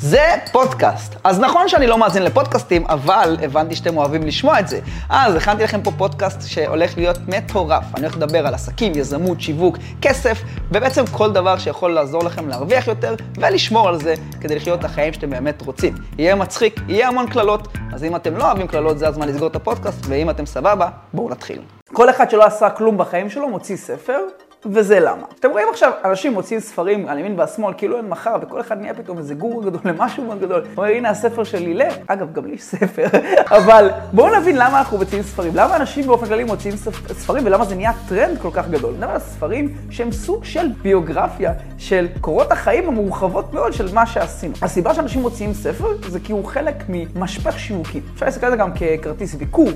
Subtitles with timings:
[0.00, 1.14] זה פודקאסט.
[1.24, 4.80] אז נכון שאני לא מאזין לפודקאסטים, אבל הבנתי שאתם אוהבים לשמוע את זה.
[5.08, 7.84] אז הכנתי לכם פה פודקאסט שהולך להיות מטורף.
[7.94, 10.42] אני הולך לדבר על עסקים, יזמות, שיווק, כסף,
[10.72, 15.12] ובעצם כל דבר שיכול לעזור לכם להרוויח יותר ולשמור על זה כדי לחיות את החיים
[15.12, 15.94] שאתם באמת רוצים.
[16.18, 19.56] יהיה מצחיק, יהיה המון קללות, אז אם אתם לא אוהבים קללות, זה הזמן לסגור את
[19.56, 21.60] הפודקאסט, ואם אתם סבבה, בואו נתחיל.
[21.92, 24.18] כל אחד שלא עשה כלום בחיים שלו מוציא ספר,
[24.66, 25.26] וזה למה.
[25.40, 28.94] אתם רואים עכשיו, אנשים מוציאים ספרים על ימין והשמאל, כאילו אין מחר, וכל אחד נהיה
[28.94, 30.60] פתאום איזה גור גדול למשהו מאוד גדול.
[30.60, 31.88] הוא אומר, הנה הספר של הילה.
[32.06, 33.06] אגב, גם לי יש ספר,
[33.58, 35.52] אבל בואו נבין למה אנחנו מוציאים ספרים.
[35.54, 36.76] למה אנשים באופן כללי מוציאים
[37.12, 38.94] ספרים, ולמה זה נהיה טרנד כל כך גדול.
[38.94, 44.54] נדבר על ספרים שהם סוג של ביוגרפיה, של קורות החיים המורחבות מאוד של מה שעשינו.
[44.62, 48.00] הסיבה שאנשים מוציאים ספר, זה כי הוא חלק ממשפך שיווקי.
[48.14, 49.68] אפשר להסתכל על זה גם ככרטיס ביקור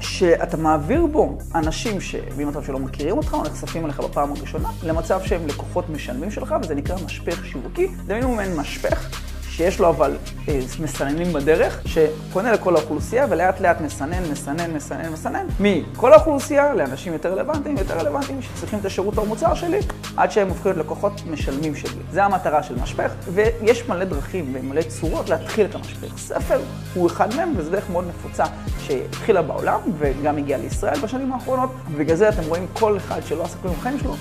[0.00, 5.20] שאתה מעביר בו אנשים שבאים מצב שלא מכירים אותך או נחשפים אליך בפעם הראשונה, למצב
[5.24, 7.88] שהם לקוחות משלמים שלך, וזה נקרא משפך שיווקי.
[8.06, 9.29] דמיינו מעין משפך
[9.60, 10.16] שיש לו אבל
[10.48, 17.12] אה, מסננים בדרך, שפונה לכל האוכלוסייה ולאט לאט מסנן, מסנן, מסנן, מסנן, מכל האוכלוסייה לאנשים
[17.12, 19.78] יותר רלוונטיים, יותר רלוונטיים, שצריכים את השירות או המוצר שלי,
[20.16, 22.00] עד שהם הופכים להיות לקוחות משלמים שלי.
[22.12, 26.18] זה המטרה של משפך, ויש מלא דרכים ומלא צורות להתחיל את המשפך.
[26.18, 26.60] ספר
[26.94, 28.44] הוא אחד מהם, וזו דרך מאוד נפוצה
[28.80, 33.56] שהתחילה בעולם, וגם הגיעה לישראל בשנים האחרונות, ובגלל זה אתם רואים כל אחד שלא עשה
[33.62, 34.14] כלום בחיים שלו,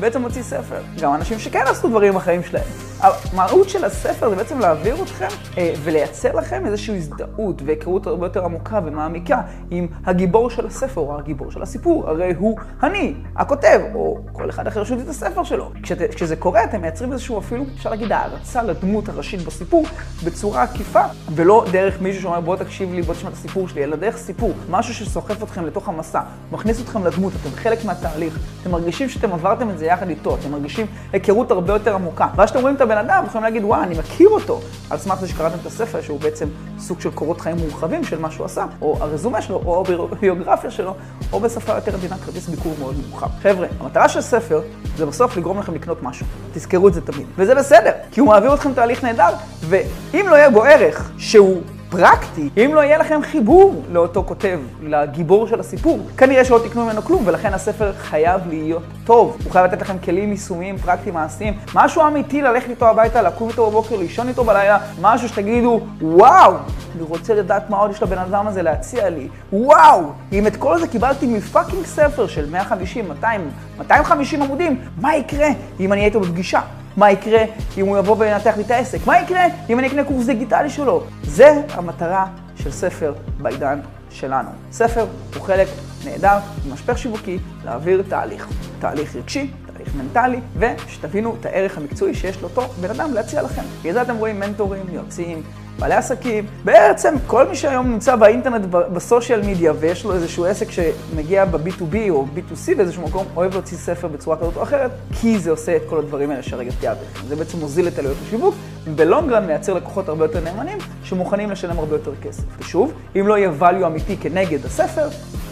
[0.00, 0.80] בעצם מוציא ספר.
[1.00, 2.64] גם אנשים שכן עשו דברים בחיים שלהם.
[3.00, 8.44] המהות של הספר זה בעצם להעביר אתכם אה, ולייצר לכם איזושהי הזדהות והיכרות הרבה יותר
[8.44, 12.08] עמוקה ומעמיקה עם הגיבור של הספר או הגיבור של הסיפור.
[12.08, 15.70] הרי הוא אני, הכותב, או כל אחד אחר שהוציא את הספר שלו.
[15.82, 19.86] כשת, כשזה קורה, אתם מייצרים איזשהו אפילו, אפשר להגיד, הערצה לדמות הראשית בסיפור
[20.24, 21.02] בצורה עקיפה,
[21.34, 24.52] ולא דרך מישהו שאומר בוא תקשיב לי, בוא תשמע את הסיפור שלי, אלא דרך סיפור.
[24.70, 26.20] משהו שסוחף אתכם לתוך המסע,
[26.52, 28.38] מכניס אתכם לדמות, אתם חלק מהתהליך.
[28.62, 32.26] אתם מרגישים שאתם עברתם את זה יחד איתו, אתם מרגישים היכרות הרבה יותר עמוקה.
[32.36, 35.28] ואז שאתם רואים את הבן אדם, יכולים להגיד, וואי, אני מכיר אותו, על סמך זה
[35.28, 38.96] שקראתם את הספר, שהוא בעצם סוג של קורות חיים מורחבים של מה שהוא עשה, או
[39.00, 40.94] הרזומה שלו, או הביוגרפיה שלו,
[41.32, 43.28] או בשפה יותר עדינה, כרטיס ביקור מאוד מורחב.
[43.42, 44.60] חבר'ה, המטרה של ספר
[44.96, 46.26] זה בסוף לגרום לכם לקנות משהו.
[46.54, 47.26] תזכרו את זה תמיד.
[47.36, 51.62] וזה בסדר, כי הוא מעביר אתכם תהליך נהדר, ואם לא יהיה בו ערך שהוא
[51.96, 57.02] פרקטי, אם לא יהיה לכם חיבור לאותו כותב, לגיבור של הסיפור, כנראה שלא תקנו ממנו
[57.02, 59.36] כלום, ולכן הספר חייב להיות טוב.
[59.44, 63.70] הוא חייב לתת לכם כלים יישומיים, פרקטיים, מעשיים, משהו אמיתי ללכת איתו הביתה, לקום איתו
[63.70, 66.52] בבוקר, לישון איתו בלילה, משהו שתגידו, וואו,
[66.94, 69.28] אני רוצה לדעת מה עוד יש לבן אדם הזה להציע לי.
[69.52, 70.02] וואו,
[70.32, 75.48] אם את כל זה קיבלתי מפאקינג ספר של 150, 200, 250 עמודים, מה יקרה
[75.80, 76.60] אם אני הייתי בפגישה?
[76.96, 77.42] מה יקרה
[77.78, 78.98] אם הוא יבוא וינתח לי את העסק?
[79.06, 81.04] מה יקרה אם אני אקנה קורס דיגיטלי שלו?
[81.22, 82.26] זה המטרה
[82.56, 83.80] של ספר בעידן
[84.10, 84.48] שלנו.
[84.72, 85.68] ספר הוא חלק
[86.04, 86.38] נהדר,
[86.72, 88.48] משפך שיווקי, להעביר תהליך.
[88.78, 93.62] תהליך רגשי, תהליך מנטלי, ושתבינו את הערך המקצועי שיש לאותו בן אדם להציע לכם.
[93.80, 95.42] בגלל זה אתם רואים מנטורים, יועצים,
[95.78, 101.44] בעלי עסקים, בעצם כל מי שהיום נמצא באינטרנט, בסושיאל מדיה, ויש לו איזשהו עסק שמגיע
[101.44, 105.76] ב-B2B או B2C באיזשהו מקום, אוהב להוציא ספר בצורה כזאת או אחרת, כי זה עושה
[105.76, 107.04] את כל הדברים האלה שהרגע תיארתי.
[107.28, 108.54] זה בעצם מוזיל את עלויות השיווק,
[108.86, 112.42] ובלונגרן מייצר לקוחות הרבה יותר נאמנים, שמוכנים לשלם הרבה יותר כסף.
[112.58, 115.08] ושוב, אם לא יהיה value אמיתי כנגד הספר,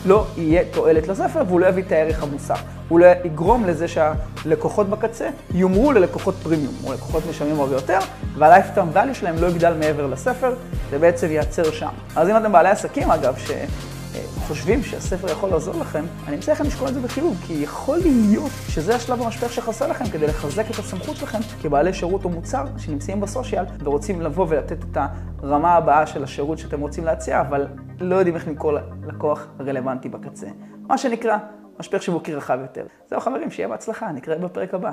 [0.07, 2.63] לא יהיה תועלת לספר והוא לא יביא את הערך המוסף.
[2.89, 7.99] הוא לא יגרום לזה שהלקוחות בקצה יומרו ללקוחות פרימיום, או לקוחות משלמים הרבה יותר,
[8.39, 10.55] וה-lifetime value שלהם לא יגדל מעבר לספר,
[10.91, 11.89] זה בעצם ייעצר שם.
[12.17, 13.35] אז אם אתם בעלי עסקים, אגב,
[14.15, 18.51] שחושבים שהספר יכול לעזור לכם, אני מציע לכם לשקול את זה בחיוב, כי יכול להיות
[18.69, 23.21] שזה השלב המשפך שחסר לכם כדי לחזק את הסמכות שלכם כבעלי שירות או מוצר שנמצאים
[23.21, 24.97] בסושיאל ורוצים לבוא ולתת את
[25.43, 27.67] הרמה הבאה של השירות שאתם רוצים להציע, אבל
[28.01, 28.73] לא יודעים איך למכור
[29.07, 30.47] לקוח רלוונטי בקצה.
[30.89, 31.39] מה שנקרא,
[31.81, 32.87] משפך שיווקי רחב יותר.
[33.11, 34.93] זהו חברים, שיהיה בהצלחה, נקרא בפרק הבא.